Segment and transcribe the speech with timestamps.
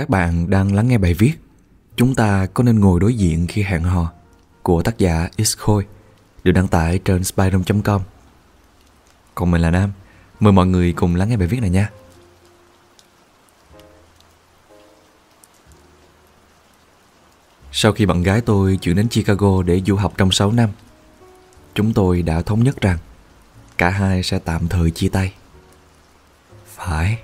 [0.00, 1.32] Các bạn đang lắng nghe bài viết
[1.96, 4.12] Chúng ta có nên ngồi đối diện khi hẹn hò
[4.62, 5.86] của tác giả X Khôi,
[6.44, 8.02] được đăng tải trên spyroom.com
[9.34, 9.92] Còn mình là Nam,
[10.40, 11.90] Mời mọi người cùng lắng nghe bài viết này nha.
[17.72, 20.70] Sau khi bạn gái tôi chuyển đến Chicago để du học trong 6 năm,
[21.74, 22.98] Chúng tôi đã thống nhất rằng
[23.78, 25.32] Cả hai sẽ tạm thời chia tay.
[26.66, 27.18] Phải.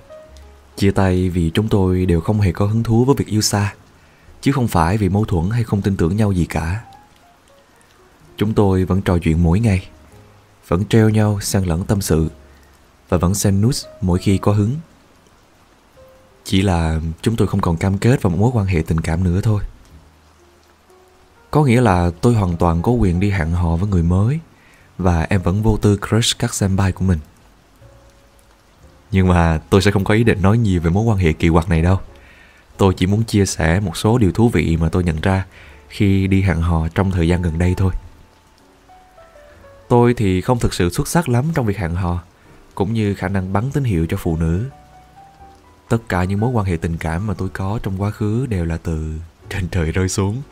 [0.77, 3.74] Chia tay vì chúng tôi đều không hề có hứng thú với việc yêu xa,
[4.40, 6.84] Chứ không phải vì mâu thuẫn hay không tin tưởng nhau gì cả.
[8.37, 9.88] Chúng tôi vẫn trò chuyện mỗi ngày,
[10.68, 12.28] Vẫn treo nhau sang lẫn tâm sự,
[13.09, 14.77] Và vẫn xem nút mỗi khi có hứng.
[16.45, 19.24] Chỉ là chúng tôi không còn cam kết vào một mối quan hệ tình cảm
[19.24, 19.62] nữa thôi.
[21.51, 24.40] Có nghĩa là tôi hoàn toàn có quyền đi hẹn hò với người mới,
[24.98, 27.18] Và em vẫn vô tư crush các senpai của mình
[29.12, 31.48] nhưng mà tôi sẽ không có ý định nói nhiều về mối quan hệ kỳ
[31.48, 31.98] quặc này đâu.
[32.77, 35.45] Tôi chỉ muốn chia sẻ một số điều thú vị mà tôi nhận ra
[35.88, 37.93] khi đi hẹn hò trong thời gian gần đây thôi.
[39.88, 42.23] Tôi thì không thực sự xuất sắc lắm trong việc hẹn hò,
[42.74, 44.65] cũng như khả năng bắn tín hiệu cho phụ nữ.
[45.88, 48.65] Tất cả những mối quan hệ tình cảm mà tôi có trong quá khứ đều
[48.65, 49.15] là từ
[49.51, 50.43] trên trời rơi xuống.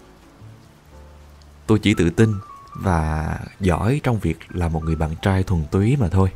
[1.66, 2.34] Tôi chỉ tự tin
[2.74, 6.28] và giỏi trong việc là một người bạn trai thuần túy mà thôi.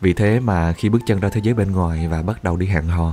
[0.00, 2.66] Vì thế mà khi bước chân ra thế giới bên ngoài và bắt đầu đi
[2.66, 3.12] hẹn hò,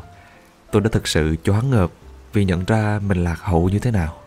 [0.71, 1.91] tôi đã thực sự choáng ngợp
[2.33, 4.17] vì nhận ra mình lạc hậu như thế nào.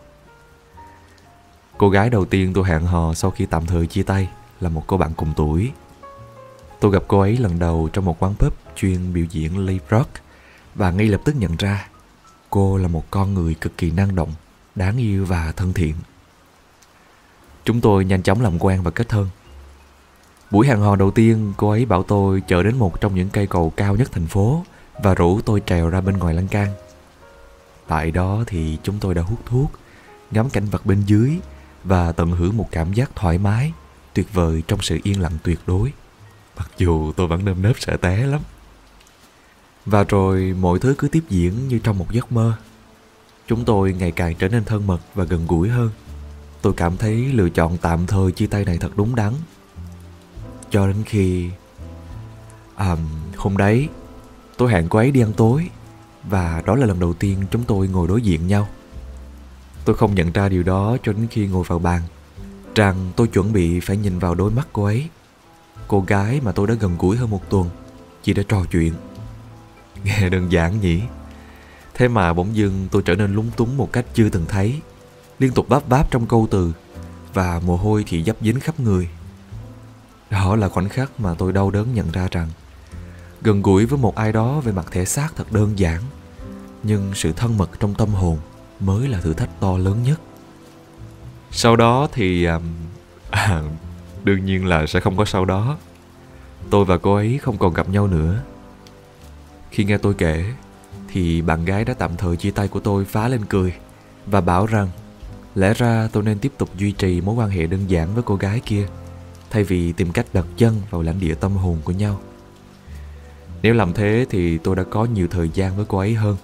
[1.77, 4.29] Cô gái đầu tiên tôi hẹn hò sau khi tạm thời chia tay
[4.61, 5.71] là một cô bạn cùng tuổi.
[6.79, 10.09] Tôi gặp cô ấy lần đầu trong một quán pub chuyên biểu diễn live rock
[10.75, 11.87] và ngay lập tức nhận ra
[12.49, 14.33] cô là một con người cực kỳ năng động,
[14.75, 15.93] đáng yêu và thân thiện.
[17.65, 19.27] Chúng tôi nhanh chóng làm quen và kết thân.
[20.51, 23.47] Buổi hẹn hò đầu tiên, cô ấy bảo tôi chở đến một trong những cây
[23.47, 24.63] cầu cao nhất thành phố
[25.03, 26.67] và rủ tôi trèo ra bên ngoài lan can.
[27.87, 29.71] Tại đó thì chúng tôi đã hút thuốc,
[30.31, 31.39] ngắm cảnh vật bên dưới
[31.83, 33.73] và tận hưởng một cảm giác thoải mái,
[34.13, 35.93] tuyệt vời trong sự yên lặng tuyệt đối.
[36.57, 38.41] Mặc dù tôi vẫn nơm nớp sợ té lắm.
[39.85, 42.53] Và rồi mọi thứ cứ tiếp diễn như trong một giấc mơ.
[43.47, 45.89] Chúng tôi ngày càng trở nên thân mật và gần gũi hơn.
[46.61, 49.33] Tôi cảm thấy lựa chọn tạm thời chia tay này thật đúng đắn
[50.69, 51.49] cho đến khi
[52.75, 52.95] à,
[53.37, 53.89] hôm đấy
[54.57, 55.69] tôi hẹn cô ấy đi ăn tối
[56.23, 58.67] và đó là lần đầu tiên chúng tôi ngồi đối diện nhau.
[59.85, 62.01] Tôi không nhận ra điều đó cho đến khi ngồi vào bàn
[62.75, 65.09] rằng tôi chuẩn bị phải nhìn vào đôi mắt cô ấy.
[65.87, 67.69] Cô gái mà tôi đã gần gũi hơn một tuần
[68.23, 68.93] chỉ để trò chuyện.
[70.03, 71.01] Nghe đơn giản nhỉ?
[71.93, 74.81] Thế mà bỗng dưng tôi trở nên lúng túng một cách chưa từng thấy.
[75.39, 76.73] Liên tục bắp báp trong câu từ
[77.33, 79.09] và mồ hôi thì dấp dính khắp người
[80.29, 82.47] đó là khoảnh khắc mà tôi đau đớn nhận ra rằng
[83.41, 86.01] gần gũi với một ai đó về mặt thể xác thật đơn giản
[86.83, 88.37] nhưng sự thân mật trong tâm hồn
[88.79, 90.21] mới là thử thách to lớn nhất.
[91.51, 92.59] Sau đó thì à,
[94.23, 95.77] đương nhiên là sẽ không có sau đó.
[96.69, 98.41] Tôi và cô ấy không còn gặp nhau nữa.
[99.71, 100.45] Khi nghe tôi kể
[101.07, 103.73] thì bạn gái đã tạm thời chia tay của tôi phá lên cười
[104.25, 104.89] và bảo rằng
[105.55, 108.35] lẽ ra tôi nên tiếp tục duy trì mối quan hệ đơn giản với cô
[108.35, 108.87] gái kia
[109.49, 112.19] thay vì tìm cách đặt chân vào lãnh địa tâm hồn của nhau.
[113.61, 116.37] Nếu làm thế thì tôi đã có nhiều thời gian với cô ấy hơn.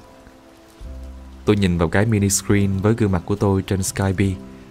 [1.46, 4.26] Tôi nhìn vào cái mini screen với gương mặt của tôi trên Skype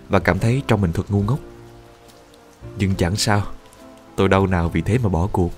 [0.08, 1.38] và cảm thấy trong mình thật ngu ngốc.
[2.78, 3.42] Nhưng chẳng sao,
[4.16, 5.50] tôi đâu nào vì thế mà bỏ cuộc.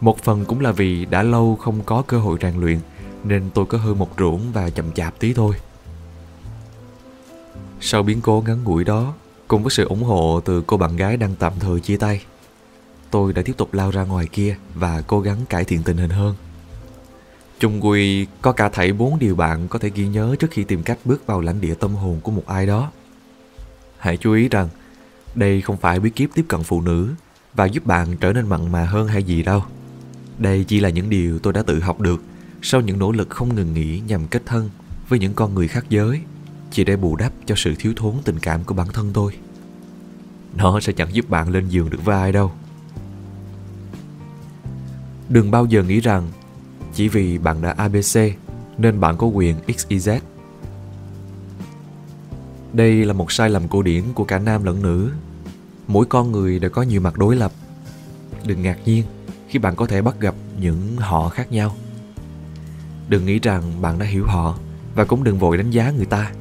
[0.00, 2.78] Một phần cũng là vì đã lâu không có cơ hội rèn luyện
[3.24, 5.54] nên tôi có hơi một ruộng và chậm chạp tí thôi.
[7.80, 9.14] Sau biến cố ngắn ngủi đó,
[9.48, 12.20] Cùng với sự ủng hộ từ cô bạn gái đang tạm thời chia tay,
[13.14, 16.10] Tôi đã tiếp tục lao ra ngoài kia và cố gắng cải thiện tình hình
[16.10, 16.34] hơn.
[17.58, 20.82] Chung quy có cả thảy bốn điều bạn có thể ghi nhớ trước khi tìm
[20.82, 22.90] cách bước vào lãnh địa tâm hồn của một ai đó.
[23.98, 24.68] Hãy chú ý rằng,
[25.34, 27.14] đây không phải bí kíp tiếp cận phụ nữ
[27.54, 29.62] và giúp bạn trở nên mặn mà hơn hay gì đâu.
[30.38, 32.22] Đây chỉ là những điều tôi đã tự học được
[32.62, 34.70] sau những nỗ lực không ngừng nghỉ nhằm kết thân
[35.08, 36.20] với những con người khác giới
[36.74, 39.32] chỉ để bù đắp cho sự thiếu thốn tình cảm của bản thân tôi.
[40.56, 42.52] Nó sẽ chẳng giúp bạn lên giường được với ai đâu.
[45.28, 46.28] Đừng bao giờ nghĩ rằng
[46.94, 48.18] chỉ vì bạn đã abc
[48.78, 50.20] nên bạn có quyền xyz
[52.72, 55.12] đây là một sai lầm cổ điển của cả nam lẫn nữ.
[55.86, 57.52] Mỗi con người đều có nhiều mặt đối lập.
[58.44, 59.04] Đừng ngạc nhiên
[59.48, 61.76] khi bạn có thể bắt gặp những họ khác nhau.
[63.08, 64.58] Đừng nghĩ rằng bạn đã hiểu họ
[64.94, 66.32] và cũng đừng vội đánh giá người ta.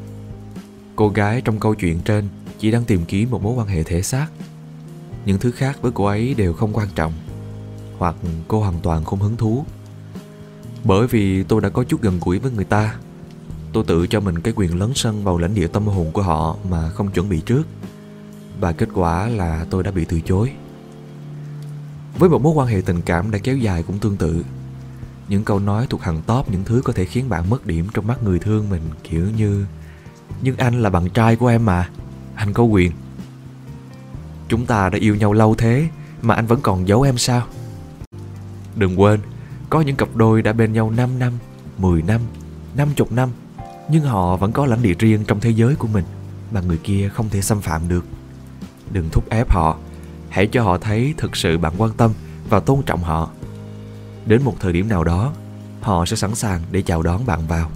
[0.96, 2.28] Cô gái trong câu chuyện trên
[2.60, 4.28] chỉ đang tìm kiếm một mối quan hệ thể xác.
[5.26, 7.14] Những thứ khác với cô ấy đều không quan trọng,
[7.98, 8.16] hoặc
[8.48, 9.66] cô hoàn toàn không hứng thú.
[10.84, 12.96] Bởi vì tôi đã có chút gần gũi với người ta
[13.74, 16.58] Tôi tự cho mình cái quyền lấn sân vào lãnh địa tâm hồn của họ
[16.70, 17.64] mà không chuẩn bị trước
[18.60, 20.52] Và kết quả là tôi đã bị từ chối
[22.20, 24.46] Với một mối quan hệ tình cảm đã kéo dài cũng tương tự
[25.30, 28.08] Những câu nói thuộc hàng top những thứ có thể khiến bạn mất điểm trong
[28.08, 29.66] mắt người thương mình Kiểu như
[30.42, 31.90] nhưng anh là bạn trai của em mà.
[32.36, 32.92] Anh có quyền.
[34.50, 35.88] Chúng ta đã yêu nhau lâu thế,
[36.22, 37.44] Mà anh vẫn còn giấu em sao?
[38.76, 39.20] Đừng quên,
[39.70, 41.34] Có những cặp đôi đã bên nhau 5 năm
[41.78, 42.22] 10 năm
[42.76, 43.30] 50 năm,
[43.90, 46.06] Nhưng họ vẫn có lãnh địa riêng trong thế giới của mình,
[46.52, 48.06] Mà người kia không thể xâm phạm được.
[48.92, 49.78] Đừng thúc ép họ,
[50.30, 52.12] Hãy cho họ thấy thực sự bạn quan tâm
[52.50, 53.30] Và tôn trọng họ.
[54.26, 55.34] Đến một thời điểm nào đó,
[55.82, 57.72] Họ sẽ sẵn sàng để chào đón bạn vào.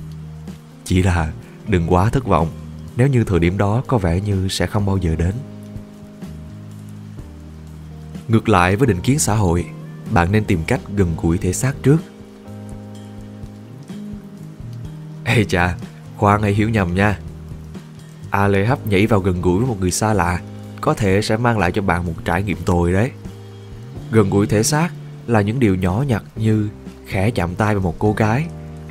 [0.85, 1.31] Chỉ là
[1.68, 2.48] đừng quá thất vọng
[2.98, 5.34] Nếu như thời điểm đó có vẻ như sẽ không bao giờ đến
[8.28, 9.66] Ngược lại với định kiến xã hội,
[10.12, 11.98] bạn nên tìm cách gần gũi thể xác trước.
[15.24, 15.78] Ê chà,
[16.18, 17.19] khoan hãy hiểu nhầm nha.
[18.30, 20.42] A Lê Hấp nhảy vào gần gũi với một người xa lạ
[20.81, 23.12] có thể sẽ mang lại cho bạn một trải nghiệm tồi đấy.
[24.12, 24.90] Gần gũi thể xác
[25.28, 26.69] là những điều nhỏ nhặt như
[27.06, 28.46] khẽ chạm tay vào một cô gái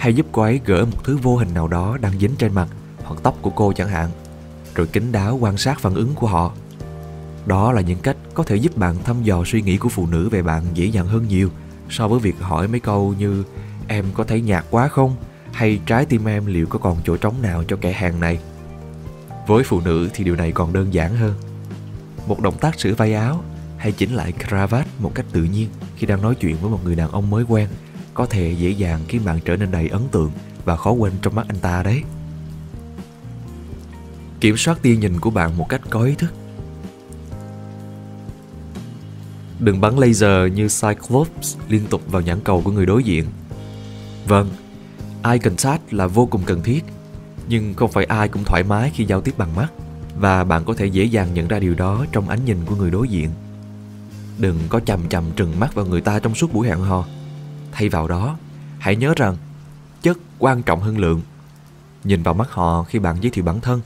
[0.07, 2.69] hay giúp cô ấy gỡ một thứ vô hình nào đó đang dính trên mặt
[3.05, 4.11] hoặc tóc của cô chẳng hạn,
[4.75, 6.53] rồi kính đáo quan sát phản ứng của họ
[7.47, 10.29] đó là những cách có thể giúp bạn thăm dò suy nghĩ của phụ nữ
[10.29, 11.51] về bạn dễ dàng hơn nhiều
[11.91, 13.45] so với việc hỏi mấy câu như,
[13.89, 15.17] em có thấy nhạt quá không
[15.53, 18.39] hay, trái tim em liệu có còn chỗ trống nào cho kẻ hàng này.
[19.47, 21.35] Với phụ nữ thì điều này còn đơn giản hơn.
[22.27, 23.45] Một động tác sửa vai áo
[23.77, 26.95] hay chỉnh lại cravat một cách tự nhiên khi đang nói chuyện với một người
[26.95, 27.69] đàn ông mới quen
[28.17, 30.31] có thể dễ dàng khiến bạn trở nên đầy ấn tượng
[30.65, 32.03] và khó quên trong mắt anh ta đấy.
[34.41, 36.33] Kiểm soát tia nhìn của bạn một cách có ý thức
[39.59, 43.25] Đừng bắn laser như Cyclops liên tục vào nhãn cầu của người đối diện.
[44.29, 44.51] Vâng,
[45.25, 46.85] eye contact là vô cùng cần thiết,
[47.49, 49.69] nhưng không phải ai cũng thoải mái khi giao tiếp bằng mắt
[50.19, 52.91] và bạn có thể dễ dàng nhận ra điều đó trong ánh nhìn của người
[52.91, 53.31] đối diện.
[54.39, 57.07] Đừng có chầm chầm trừng mắt vào người ta trong suốt buổi hẹn hò.
[57.77, 58.37] Thay vào đó,
[58.79, 59.37] hãy nhớ rằng
[60.03, 61.23] chất quan trọng hơn lượng.
[62.05, 63.81] Nhìn vào mắt họ khi bạn giới thiệu bản thân,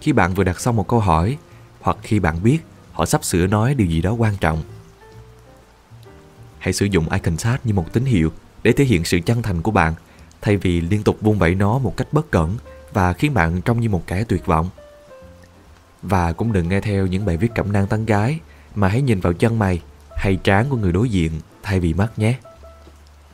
[0.00, 1.38] khi bạn vừa đặt xong một câu hỏi
[1.80, 2.58] hoặc khi bạn biết
[2.92, 4.62] họ sắp sửa nói điều gì đó quan trọng.
[6.58, 8.32] Hãy sử dụng icon chat như một tín hiệu
[8.62, 9.94] để thể hiện sự chân thành của bạn
[10.40, 12.56] thay vì liên tục vung vẩy nó một cách bất cẩn
[12.92, 14.70] và khiến bạn trông như một kẻ tuyệt vọng.
[16.02, 18.40] Và cũng đừng nghe theo những bài viết cẩm nang tán gái
[18.74, 19.82] mà hãy nhìn vào chân mày
[20.16, 21.32] hay trán của người đối diện
[21.62, 22.38] thay vì mắt nhé.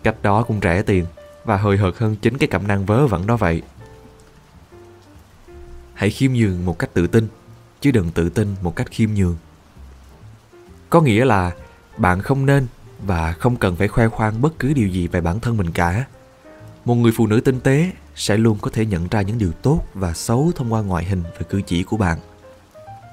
[0.03, 1.07] Cách đó cũng rẻ tiền
[1.45, 3.63] và hời hợt hơn chính cái cẩm năng vớ vẩn đó vậy.
[5.95, 7.29] Hãy khiêm nhường một cách tự tin,
[7.81, 9.37] chứ đừng tự tin một cách khiêm nhường.
[10.91, 11.53] Có nghĩa là
[11.97, 12.67] bạn không nên
[13.07, 16.05] và không cần phải khoe khoang bất cứ điều gì về bản thân mình cả.
[16.85, 19.85] Một người phụ nữ tinh tế sẽ luôn có thể nhận ra những điều tốt
[19.95, 22.19] và xấu thông qua ngoại hình và cử chỉ của bạn.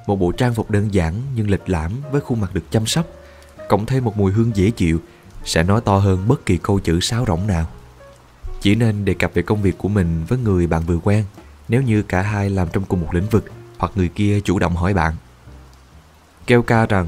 [0.08, 3.06] Một bộ trang phục đơn giản nhưng lịch lãm với khuôn mặt được chăm sóc,
[3.70, 5.00] cộng thêm một mùi hương dễ chịu
[5.46, 7.68] sẽ nói to hơn bất kỳ câu chữ sáo rỗng nào.
[8.62, 11.24] Chỉ nên đề cập về công việc của mình với người bạn vừa quen
[11.68, 13.46] nếu như cả hai làm trong cùng một lĩnh vực
[13.78, 15.16] hoặc người kia chủ động hỏi bạn.
[16.48, 17.08] Kêu ca rằng,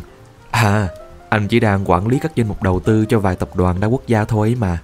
[0.52, 0.90] à,
[1.30, 3.88] anh chỉ đang quản lý các danh mục đầu tư cho vài tập đoàn đa
[3.88, 4.82] quốc gia thôi ấy mà.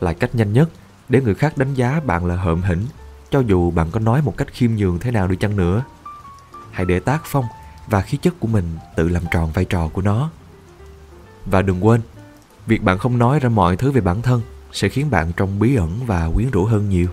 [0.00, 0.70] Là cách nhanh nhất
[1.08, 2.86] để người khác đánh giá bạn là hợm hĩnh,
[3.30, 5.84] cho dù bạn có nói một cách khiêm nhường thế nào đi chăng nữa.
[6.70, 7.44] Hãy để tác phong
[7.86, 10.30] và khí chất của mình tự làm tròn vai trò của nó.
[11.46, 12.00] Và đừng quên,
[12.68, 15.76] việc bạn không nói ra mọi thứ về bản thân sẽ khiến bạn trông bí
[15.76, 17.08] ẩn và quyến rũ hơn nhiều.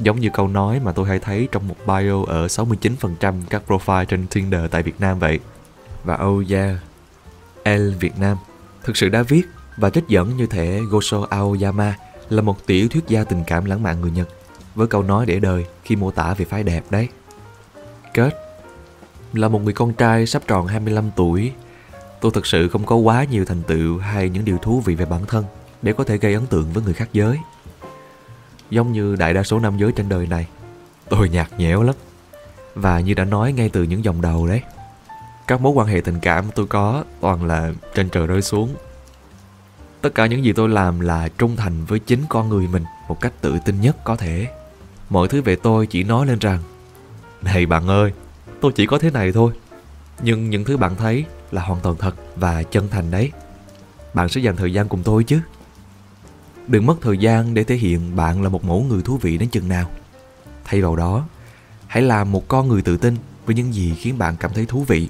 [0.00, 4.04] Giống như câu nói mà tôi hay thấy trong một bio ở 69% các profile
[4.04, 5.40] trên Tinder tại Việt Nam vậy.
[6.04, 6.76] Và oh yeah,
[7.64, 8.36] L Việt Nam
[8.84, 9.42] thực sự đã viết
[9.76, 11.96] và trích dẫn như thể Gosho Aoyama
[12.28, 14.28] là một tiểu thuyết gia tình cảm lãng mạn người Nhật
[14.74, 17.08] với câu nói để đời khi mô tả về phái đẹp đấy.
[18.14, 18.38] Kết
[19.32, 21.52] Là một người con trai sắp tròn 25 tuổi,
[22.22, 25.04] tôi thực sự không có quá nhiều thành tựu hay những điều thú vị về
[25.04, 25.44] bản thân
[25.82, 27.38] để có thể gây ấn tượng với người khác giới.
[28.70, 30.46] Giống như đại đa số nam giới trên đời này,
[31.08, 31.94] tôi nhạt nhẽo lắm.
[32.74, 34.60] Và như đã nói ngay từ những dòng đầu đấy,
[35.46, 38.74] các mối quan hệ tình cảm tôi có toàn là trên trời rơi xuống
[40.00, 43.20] tất cả những gì tôi làm là trung thành với chính con người mình một
[43.20, 44.48] cách tự tin nhất có thể
[45.10, 46.58] mọi thứ về tôi chỉ nói lên rằng
[47.42, 48.12] này bạn ơi
[48.60, 49.52] tôi chỉ có thế này thôi
[50.22, 53.30] nhưng những thứ bạn thấy là hoàn toàn thật và chân thành đấy
[54.14, 55.40] bạn sẽ dành thời gian cùng tôi chứ
[56.66, 59.48] đừng mất thời gian để thể hiện bạn là một mẫu người thú vị đến
[59.48, 59.90] chừng nào
[60.64, 61.24] thay vào đó
[61.86, 63.16] hãy làm một con người tự tin
[63.46, 65.08] với những gì khiến bạn cảm thấy thú vị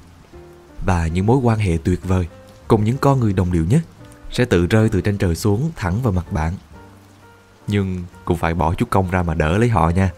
[0.86, 2.26] và những mối quan hệ tuyệt vời
[2.68, 3.82] cùng những con người đồng điệu nhất
[4.30, 6.52] sẽ tự rơi từ trên trời xuống thẳng vào mặt bạn.
[7.66, 10.10] nhưng cũng phải bỏ chút công ra mà đỡ lấy họ nha.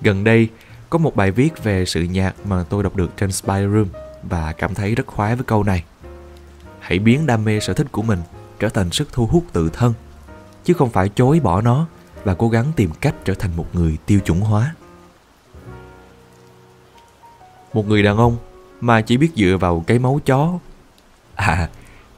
[0.00, 0.48] Gần đây,
[0.96, 3.86] có một bài viết về sự nhạc mà tôi đọc được trên Spy Room
[4.22, 5.84] và cảm thấy rất khoái với câu này.
[6.80, 8.18] Hãy biến đam mê sở thích của mình
[8.58, 9.94] trở thành sức thu hút tự thân,
[10.64, 11.86] chứ không phải chối bỏ nó
[12.24, 14.74] và cố gắng tìm cách trở thành một người tiêu chuẩn hóa.
[17.72, 18.36] Một người đàn ông
[18.80, 20.58] mà chỉ biết dựa vào cái máu chó.
[21.34, 21.68] À,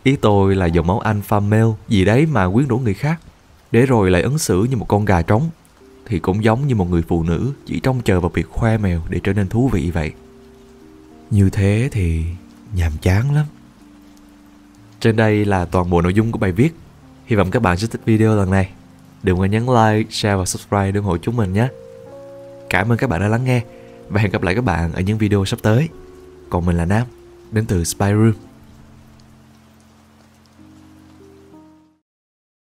[0.03, 3.21] ý tôi là dòng máu alpha male gì đấy mà quyến rũ người khác,
[3.73, 5.51] để rồi lại ứng xử như một con gà trống
[6.09, 9.01] thì cũng giống như một người phụ nữ chỉ trông chờ vào việc khoe mèo
[9.09, 10.13] để trở nên thú vị vậy.
[11.31, 12.25] Như thế thì
[12.75, 13.47] nhàm chán lắm.
[15.01, 16.75] Trên đây là toàn bộ nội dung của bài viết.
[17.27, 18.71] Hy vọng các bạn sẽ thích video lần này.
[19.23, 21.69] Đừng quên nhấn like, share và subscribe để ủng hộ chúng mình nhé.
[22.71, 23.63] Cảm ơn các bạn đã lắng nghe
[24.09, 25.89] và hẹn gặp lại các bạn ở những video sắp tới.
[26.51, 27.07] Còn mình là Nam,
[27.53, 28.48] đến từ Spy Room.